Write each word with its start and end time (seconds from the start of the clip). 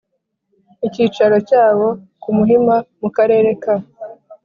icyicaro 0.87 1.37
cyawo 1.49 1.87
ku 2.21 2.29
Muhima 2.37 2.75
mu 3.01 3.09
Karere 3.15 3.49
ka 3.63 3.75